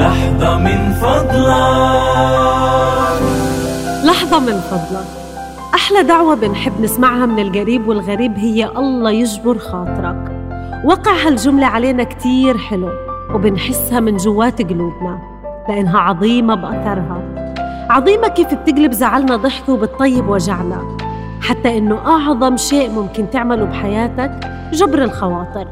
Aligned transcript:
لحظة 0.00 0.58
من 0.58 0.92
فضلك. 0.92 1.60
لحظة 4.04 4.38
من 4.40 4.60
فضلك. 4.70 5.06
أحلى 5.74 6.02
دعوة 6.02 6.34
بنحب 6.34 6.80
نسمعها 6.80 7.26
من 7.26 7.38
القريب 7.38 7.88
والغريب 7.88 8.38
هي 8.38 8.68
الله 8.76 9.10
يجبر 9.10 9.58
خاطرك. 9.58 10.32
وقع 10.84 11.12
هالجملة 11.26 11.66
علينا 11.66 12.04
كتير 12.04 12.58
حلو 12.58 12.88
وبنحسها 13.34 14.00
من 14.00 14.16
جوات 14.16 14.62
قلوبنا 14.62 15.18
لأنها 15.68 15.98
عظيمة 15.98 16.54
بأثرها. 16.54 17.22
عظيمة 17.90 18.28
كيف 18.28 18.54
بتقلب 18.54 18.92
زعلنا 18.92 19.36
ضحك 19.36 19.68
وبتطيب 19.68 20.28
وجعنا. 20.28 20.96
حتى 21.42 21.78
إنه 21.78 21.98
أعظم 22.06 22.56
شيء 22.56 22.90
ممكن 22.90 23.30
تعمله 23.30 23.64
بحياتك 23.64 24.50
جبر 24.72 25.02
الخواطر. 25.02 25.68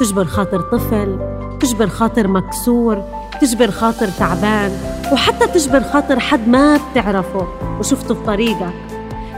تجبر 0.00 0.24
خاطر 0.24 0.60
طفل 0.60 1.18
تجبر 1.60 1.86
خاطر 1.86 2.28
مكسور 2.28 3.02
تجبر 3.40 3.70
خاطر 3.70 4.08
تعبان 4.08 4.70
وحتى 5.12 5.46
تجبر 5.46 5.80
خاطر 5.80 6.20
حد 6.20 6.48
ما 6.48 6.78
بتعرفه 6.92 7.46
وشفته 7.78 8.14
في 8.14 8.20
طريقك. 8.26 8.74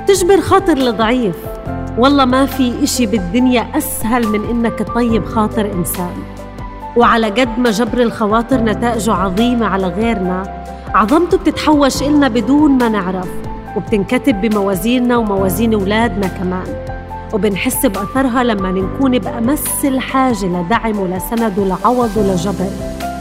تجبر 0.06 0.40
خاطر 0.40 0.76
الضعيف 0.76 1.36
والله 1.98 2.24
ما 2.24 2.46
في 2.46 2.82
إشي 2.82 3.06
بالدنيا 3.06 3.66
أسهل 3.74 4.28
من 4.28 4.44
إنك 4.50 4.78
تطيب 4.78 5.24
خاطر 5.24 5.72
إنسان. 5.72 6.14
وعلى 6.96 7.30
قد 7.30 7.58
ما 7.58 7.70
جبر 7.70 8.02
الخواطر 8.02 8.56
نتائجه 8.56 9.12
عظيمة 9.12 9.66
على 9.66 9.86
غيرنا 9.86 10.64
عظمته 10.94 11.38
بتتحوش 11.38 12.02
إلنا 12.02 12.28
بدون 12.28 12.70
ما 12.70 12.88
نعرف 12.88 13.28
وبتنكتب 13.76 14.40
بموازيننا 14.40 15.16
وموازين 15.16 15.74
أولادنا 15.74 16.26
كمان. 16.26 16.66
وبنحس 17.32 17.86
بأثرها 17.86 18.42
لما 18.42 18.70
نكون 18.70 19.18
بأمس 19.18 19.84
الحاجة 19.84 20.46
لدعم 20.46 20.98
ولسند 20.98 21.58
ولعوض 21.58 22.16
ولجبر 22.16 22.70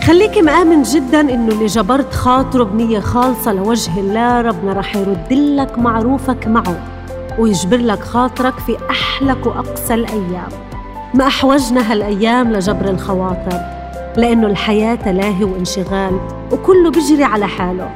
خليك 0.08 0.38
مآمن 0.38 0.84
جدا 0.84 1.20
إنه 1.20 1.54
اللي 1.54 1.66
جبرت 1.66 2.14
خاطره 2.14 2.64
بنية 2.64 3.00
خالصة 3.00 3.54
لوجه 3.54 4.00
الله 4.00 4.42
ربنا 4.42 4.74
رح 4.74 4.96
يرد 4.96 5.34
لك 5.34 5.80
معروفك 5.80 6.48
معه 6.48 6.78
ويجبر 7.40 7.78
لك 7.78 8.00
خاطرك 8.00 8.60
في 8.60 8.78
أحلك 8.90 9.46
وأقسى 9.46 9.94
الأيام. 9.94 10.50
ما 11.14 11.28
أحوجنا 11.28 11.92
هالأيام 11.92 12.54
لجبر 12.54 12.90
الخواطر 12.90 13.60
لأنه 14.18 14.48
الحياة 14.48 14.96
تلاهي 14.96 15.44
وانشغال 15.44 16.20
وكله 16.52 16.92
بيجري 16.92 17.24
على 17.24 17.48
حاله. 17.48 17.90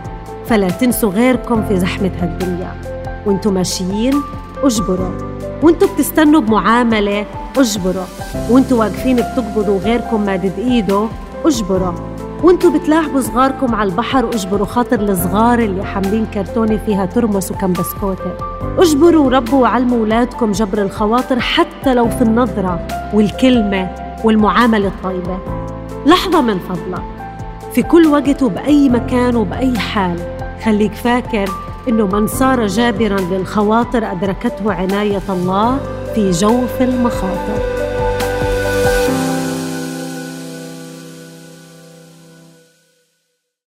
فلا 0.46 0.70
تنسوا 0.70 1.12
غيركم 1.12 1.66
في 1.66 1.80
زحمة 1.80 2.12
هالدنيا. 2.22 2.76
وانتوا 3.26 3.52
ماشيين 3.52 4.22
اجبروا. 4.64 5.12
وانتوا 5.64 5.88
بتستنوا 5.96 6.42
بمعاملة 6.42 7.26
اجبروا. 7.58 8.06
وانتوا 8.50 8.80
واقفين 8.80 9.16
بتقبضوا 9.16 9.80
غيركم 9.80 10.26
مادد 10.26 10.54
إيده 10.58 11.08
أجبروا. 11.46 11.94
وانتوا 12.44 12.72
بتلاعبوا 12.72 13.22
صغاركم 13.22 13.76
على 13.76 13.90
البحر 13.90 14.30
أجبروا 14.30 14.66
خاطر 14.66 15.00
الصغار 15.00 15.60
اللي 15.60 15.86
حاملين 15.86 16.26
كرتونة 16.26 16.80
فيها 16.86 17.06
ترمس 17.06 17.52
وكم 17.52 17.74
بسكوتة. 17.74 18.34
أجبروا 18.78 19.26
وربوا 19.26 19.62
وعلموا 19.62 20.00
أولادكم 20.00 20.52
جبر 20.52 20.82
الخواطر 20.82 21.40
حتى 21.40 21.94
لو 21.94 22.10
في 22.10 22.22
النظرة 22.22 22.88
والكلمة 23.14 23.90
والمعاملة 24.24 24.88
الطيبة. 24.88 25.40
لحظة 26.06 26.42
من 26.42 26.60
فضلك. 26.60 27.04
في 27.74 27.84
كل 27.84 28.08
وقت 28.08 28.44
وبأي 28.44 28.90
مكان 28.90 29.36
وبأي 29.36 29.80
حال. 29.80 30.20
خليك 30.66 30.94
فاكر 30.94 31.50
إنه 31.90 32.08
من 32.08 32.28
صار 32.28 32.68
جابرا 32.68 33.20
للخواطر 33.20 34.12
أدركته 34.12 34.74
عناية 34.74 35.22
الله 35.30 35.78
في 36.16 36.32
جوف 36.32 36.82
المخاطر. 36.82 37.81